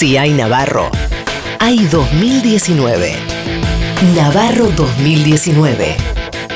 [0.00, 0.90] Si hay Navarro,
[1.58, 3.12] hay 2019.
[4.16, 5.94] Navarro 2019.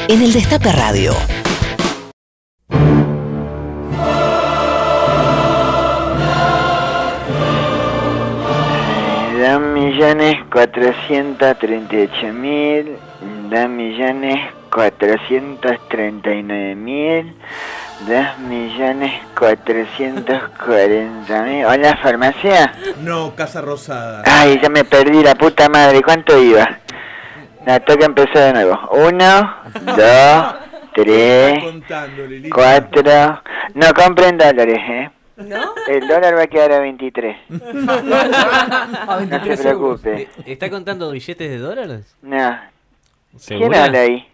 [0.09, 1.13] En el Destape Radio.
[9.39, 12.97] Dos millones cuatrocientos treinta y ocho mil,
[13.51, 14.41] dos millones
[14.73, 17.37] cuatrocientos treinta y nueve mil,
[18.01, 21.65] dos millones cuatrocientos cuarenta mil.
[21.65, 22.75] Hola, farmacia.
[23.01, 24.23] No, Casa Rosada.
[24.27, 26.03] Ay, ya me perdí la puta madre.
[26.03, 26.79] ¿Cuánto iba?
[27.67, 28.79] No, tengo que empezar de nuevo.
[28.93, 29.57] Uno,
[29.97, 30.55] dos,
[30.95, 31.59] tres,
[32.53, 33.43] cuatro.
[33.75, 35.11] No compren dólares, ¿eh?
[35.37, 35.75] ¿No?
[35.89, 37.37] El dólar va a quedar a 23.
[37.51, 40.29] A No 23 se preocupe.
[40.47, 42.15] ¿Está contando billetes de dólares?
[42.23, 42.57] No.
[43.45, 44.29] ¿Quién habla ahí?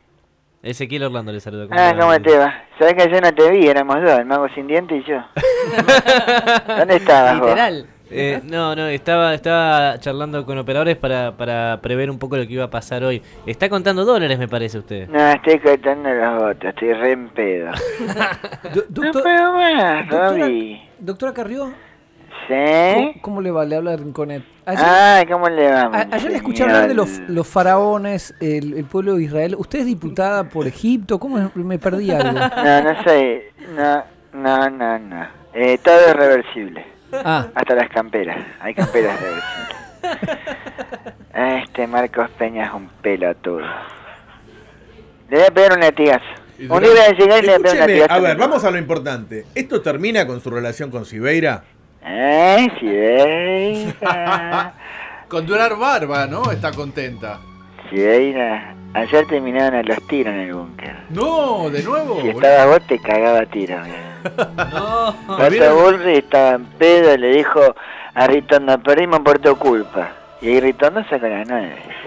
[0.62, 1.66] Ezequiel Orlando le saluda.
[1.68, 1.94] ¿cómo Ah?
[1.98, 2.54] ¿cómo te va?
[2.78, 5.16] Sabés que yo no te vi, éramos dos, el mago sin diente y yo.
[6.78, 7.48] ¿Dónde estabas vos?
[7.48, 7.86] Literal.
[8.12, 12.54] Eh, no, no, estaba, estaba charlando con operadores para, para prever un poco lo que
[12.54, 13.22] iba a pasar hoy.
[13.46, 15.08] Está contando dólares, me parece usted.
[15.08, 17.70] No, estoy cortando los votos, estoy re en pedo.
[18.74, 20.82] Do- No doctor- puedo más, doctora, Roby.
[20.98, 21.74] doctora Carrió, ¿cómo,
[22.48, 23.18] ¿Sí?
[23.20, 23.64] cómo le va?
[23.64, 24.42] Le habla Rinconet.
[24.66, 25.82] Ayer, Ay, ¿cómo le va?
[25.82, 29.54] a- ayer le escuché hablar de los, los faraones, el, el pueblo de Israel.
[29.58, 31.18] ¿Usted es diputada por Egipto?
[31.18, 31.54] ¿Cómo es?
[31.56, 32.38] me perdí algo?
[32.64, 33.40] No, no soy...
[33.76, 35.26] No, no, no, no.
[35.54, 36.84] Eh, todo es reversible.
[37.12, 38.38] Ah, Hasta las camperas.
[38.60, 40.40] Hay camperas reversibles.
[41.34, 43.60] Este Marcos Peña es un pelotudo.
[45.28, 46.24] Le voy a pegar un latigazo.
[46.58, 48.12] Un día voy a llegar y le voy a pegar un Escúcheme, latigazo.
[48.14, 49.46] a ver, vamos a lo importante.
[49.54, 51.64] ¿Esto termina con su relación con Sibeira?
[52.02, 53.94] Eh, sí, eh.
[55.28, 56.50] Con durar barba, ¿no?
[56.50, 57.38] Está contenta.
[57.88, 60.96] Sieira, ayer terminaron a los tiros en el búnker.
[61.10, 62.20] No, de nuevo.
[62.20, 63.76] Si estabas vos te cagaba a tiro.
[63.84, 64.10] mira.
[64.72, 65.14] No.
[65.26, 67.74] Pato Burri estaba en pedo y le dijo
[68.14, 70.10] a Ritondo, perdimos por tu culpa.
[70.40, 71.76] Y ahí Ritondo sacó las nueve.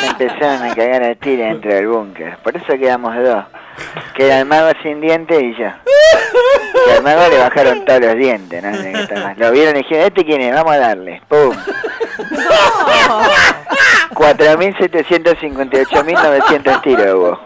[0.00, 2.38] Me empezaron a cagar a tiro dentro del búnker.
[2.38, 3.44] Por eso quedamos dos.
[4.14, 5.68] Queda el mago sin dientes y yo.
[6.86, 8.70] Y al mago le bajaron todos los dientes, ¿no?
[9.36, 10.54] Lo vieron y dijeron, ¿este quién es?
[10.54, 11.20] Vamos a darle.
[11.28, 11.56] ¡Pum!
[14.14, 17.38] 4.758.900 tiros hubo.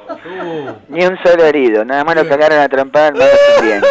[0.89, 3.25] Ni un solo herido, nada más lo cagaron a mago
[3.57, 3.91] sin dientes.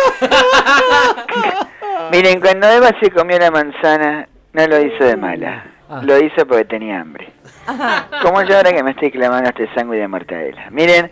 [2.12, 5.66] Miren, cuando Eva se comió la manzana, no lo hizo de mala.
[5.90, 6.00] Ah.
[6.04, 7.28] Lo hizo porque tenía hambre.
[8.22, 10.69] Como yo ahora que me estoy clamando este sándwich de mortadela.
[10.72, 11.11] Miren,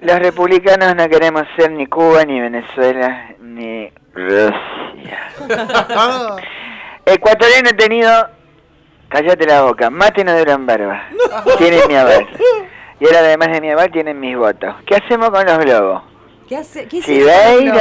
[0.00, 5.30] los republicanos no queremos ser ni Cuba, ni Venezuela, ni Rusia.
[7.06, 8.28] Ecuatoriano he tenido,
[9.08, 11.04] cállate la boca, mate no duran barba.
[11.58, 12.26] Tienen mi aval.
[12.98, 14.74] Y ahora además de mi aval tienen mis votos.
[14.86, 16.15] ¿Qué hacemos con los globos?
[16.48, 16.86] ¿Qué hace?
[16.86, 17.76] ¿Qué hicieron con los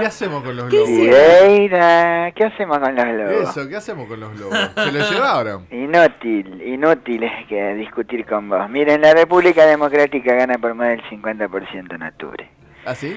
[0.00, 2.32] ¿Qué hacemos con los ¿Qué globos?
[2.34, 3.48] ¿Qué hacemos con los globos?
[3.50, 4.58] Eso, ¿qué hacemos con los globos?
[4.74, 5.66] ¿Se los llevaron?
[5.70, 8.68] Inútil, inútil es que discutir con vos.
[8.68, 12.50] Miren, la República Democrática gana por más del 50% en octubre.
[12.84, 13.16] ¿Ah, sí?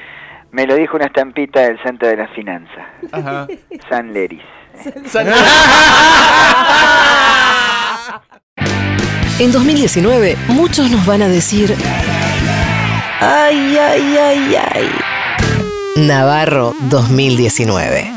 [0.51, 3.47] Me lo dijo una estampita del Santo de las Finanzas, Ajá.
[3.89, 4.41] San Leris.
[5.05, 5.27] San-
[9.39, 11.75] En 2019, muchos nos van a decir.
[13.19, 14.85] Ay, ay, ay, ay.
[16.05, 18.13] Navarro 2019.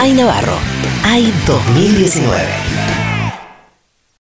[0.00, 0.58] Ay, Navarro.
[1.06, 2.73] Ay, 2019.